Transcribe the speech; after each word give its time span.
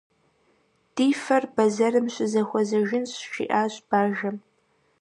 «Ди 0.95 1.07
фэр 1.23 1.43
бэзэрым 1.55 2.07
щызэхуэзэжынщ»,- 2.13 3.11
жиӀащ 3.33 3.73
бажэм. 3.89 4.37